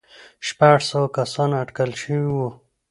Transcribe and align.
شپږ 0.47 0.79
سوه 0.89 1.07
کسان 1.17 1.49
اټکل 1.61 1.91
شوي 2.01 2.29
وو. 2.35 2.47